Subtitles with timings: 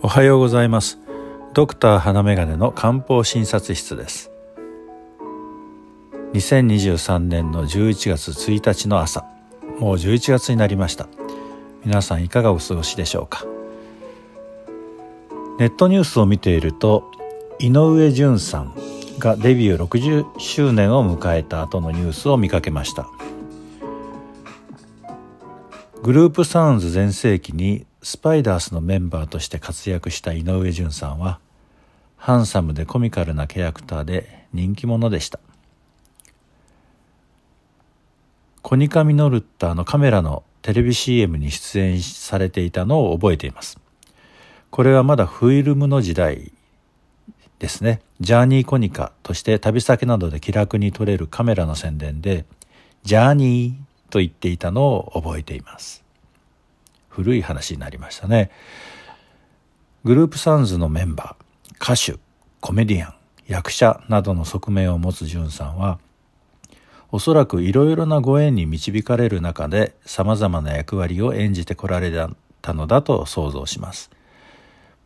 [0.00, 1.00] おはようございます。
[1.54, 4.30] ドクター花眼鏡の漢方診察室です。
[6.34, 9.24] 2023年の11月1日の朝。
[9.80, 11.08] もう11月になりました。
[11.84, 13.44] 皆さんいかがお過ごしでしょうか。
[15.58, 17.10] ネットニュースを見ていると
[17.58, 18.74] 井上順さん
[19.18, 23.08] がデビュー60周年を迎えた後のニュースを見かけました。
[26.04, 31.40] グループサウンズ全盛期にスパイダースのメンバーとして活躍した井上順さんは
[32.16, 35.40] ハンサムでコミカルなキャラクターで人気者でした。
[38.62, 43.78] コニカミノルッターのカメラのテレビ CM に出演されていたのを覚えています。
[44.70, 46.52] これはまだフィルムの時代
[47.58, 48.00] ですね。
[48.20, 52.44] ジャーニーコニカとして旅先などで気楽に撮れるカメラの宣伝で
[53.04, 56.07] ジャーニーと言っていたのを覚えています。
[57.18, 58.48] 古い話になりましたね。
[60.04, 62.16] グループサンズのメンバー歌手
[62.60, 63.14] コメディアン
[63.48, 65.98] 役者などの側面を持つジュンさんは
[67.10, 72.12] おそらくいろいろなご縁に導かれる中で様々な役割を演じてこられ
[72.62, 74.12] たのだと想像します。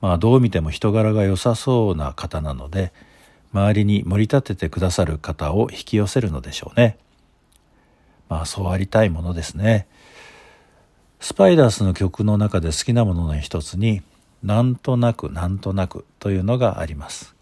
[0.03, 2.93] まあどう見ても人柄が良さそうな方なので
[3.55, 6.99] 周りに盛り立ててくださる方を引き寄せるのでしょうね。
[8.29, 9.87] まあそうありたいものですね。
[11.23, 14.03] スパイダースの曲の中で好きなものの一つに
[14.43, 17.37] なんとなくなんとなくというのがあります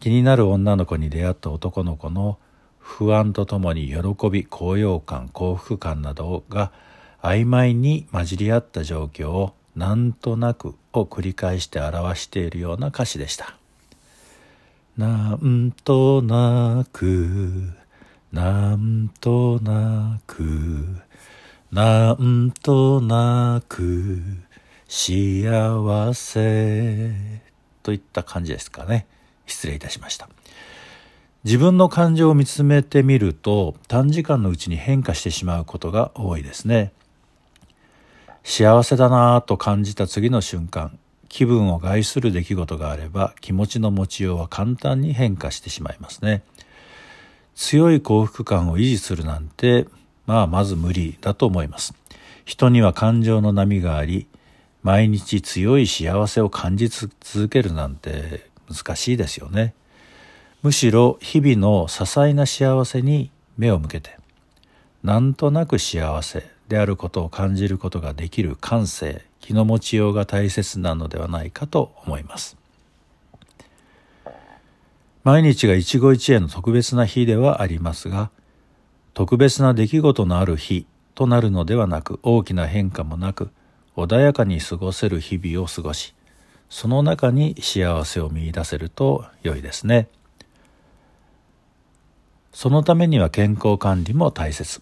[0.00, 2.38] 気になる女の子に出会った男の子の
[2.78, 6.72] 不安とともに喜び高揚感幸福感などが
[7.20, 13.56] 曖昧に混じり合った状況をなんとなくを繰り返して表しているような歌詞でした。
[14.96, 17.72] なんとなく、
[18.32, 20.84] なんとなく、
[21.72, 24.20] なんとなく、
[24.88, 27.10] 幸せ
[27.82, 29.06] といった感じですかね。
[29.46, 30.28] 失礼いたしました。
[31.44, 36.92] 自分の感情を見つめてみると短時間のうちに変化してしまうことが多いですね。
[38.44, 40.98] 幸せだなぁと感じた次の瞬間
[41.30, 46.42] 気分を害する出来事があれば気持ちの持ちようは簡単に変化してしまいますね
[47.54, 49.86] 強い幸福感を維持するなんて
[50.26, 51.94] まあまず無理だと思います。
[52.44, 54.26] 人には感情の波があり
[54.82, 59.74] 毎日強い幸せを感じ続けるなんて難しいですよね。
[60.62, 64.16] むしろ日々の些細な幸せに目を向けて
[65.02, 72.56] なんとなく幸せであることを感じることができる感性気の持ちようが大切なのではないかと思います。
[75.24, 78.30] 毎日が一期一会の特別な日ではありますが
[79.14, 83.50] 特別な出来事のある日となるのではなく大きな変化もなく
[83.96, 86.14] 穏やかに過ごせる日々を過ごし
[86.70, 90.08] その中に幸せを見いだせると良いですね。
[92.50, 94.80] そのためには健康管理も大切。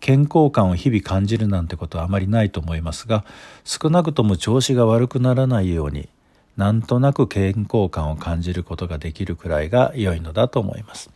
[0.00, 3.24] 健康感を日々感じるなんてことはあまりないと思いますが
[3.64, 6.08] 少なくとも調子が悪くならないように
[6.56, 11.15] なんとなく健康感を感じることができるくらいが良いのだと思います。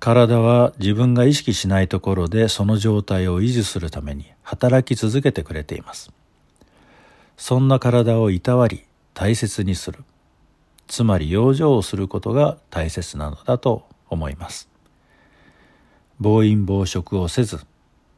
[0.00, 6.12] 体は自分が意識しないところでその状態を維持するために働き続けてくれています。
[7.36, 10.04] そんな体をいたわり大切にする。
[10.86, 14.68] つまり養生をすることが大切なのだと思います。
[16.20, 17.60] 暴飲暴食をせず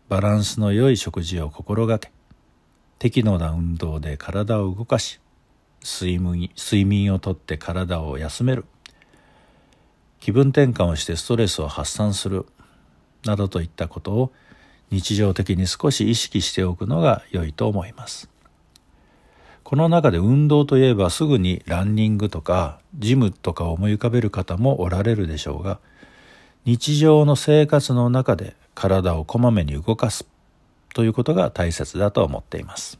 [0.08, 2.10] バランスの良い食事を心がけ
[2.98, 5.20] 適度な運動で体を動かし
[5.82, 8.66] 睡眠睡眠をとって体を休める。
[10.20, 12.46] 気分転換をしてストレスを発散する
[13.24, 14.32] などといったことを
[14.90, 18.28] 日常的に少し意識しておくのが良いと思います。
[19.62, 25.78] この中で運動といえばすぐにランニングとかジムとか思い浮かべる方もおられるでしょうが
[26.64, 30.26] 日常の生活の中で体をこまめに動かす
[30.92, 32.98] ということが大切だと思っています。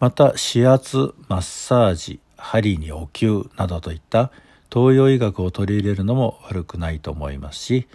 [0.00, 4.30] また指圧マッサージ針にお灸などといった
[4.74, 7.86] 東洋医学を取り入れるのも悪くないと思いますし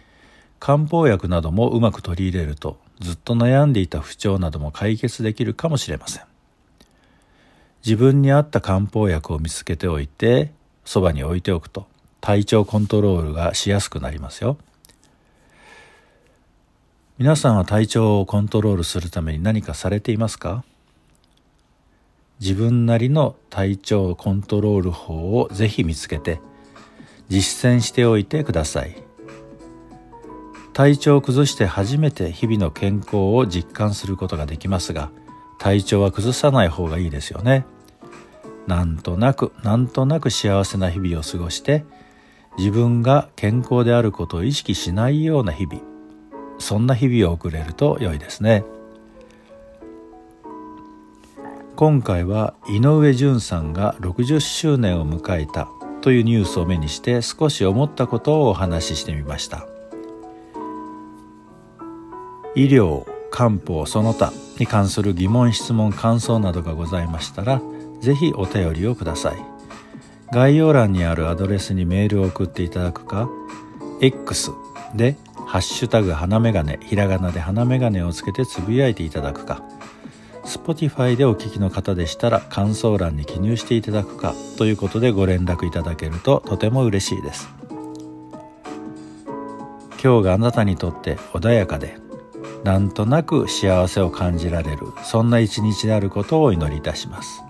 [0.59, 6.23] 漢方薬などもうまく取り入れるとずっと悩んでいた不調なども解決できるかもしれません。
[7.85, 10.51] 自分に合った漢方薬を見つけておいて
[10.83, 11.87] そばに置いておくと
[12.19, 14.57] 体調コントロールがしやすくなりますよ。
[17.17, 20.63] 皆さんは体調をコントロールするために何かされていますか？
[22.39, 26.39] 自分なりの体調コントロール法をぜひ見つけて
[27.29, 29.09] 実践しておいてください。
[30.73, 35.11] 体調を崩して初めて日々の健康を実感することができますが
[35.57, 37.65] 体調は崩さない方がいいですよね。
[38.65, 41.83] なんとなくなんとなく幸せな日々を過ごして
[42.57, 45.81] 自分が健康であることを意識しないような日々
[46.59, 48.63] そんな日々を送れると良いですね。
[51.75, 55.69] 今回は井上順さんが60周年を迎えた
[56.01, 59.67] というニュースを目にして少し思ったことをお話ししてみました。
[62.55, 67.61] 医療漢方その他に関する疑問質問感想などがございましたら
[68.01, 69.37] 是非お便りをください。
[70.31, 73.29] 概要欄にあるアドレスにメールを送っていただくか
[74.01, 74.51] X
[74.95, 75.17] で
[75.47, 79.63] 「ハッシュタグ花眼鏡」ひらがなで花眼鏡をつけてつぶやいていただくか。
[80.49, 87.47] Spotify でお聞きの方でしたら感想欄に記入していただくかということでご連絡いただけるととても嬉しいです
[90.03, 91.97] 今日があなたにとって穏やかで
[92.63, 97.43] なんとなく幸せを感じられるそんな一日であることをお祈りいたします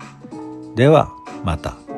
[0.74, 1.10] では
[1.42, 1.89] また。